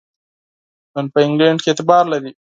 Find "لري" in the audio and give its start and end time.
2.13-2.31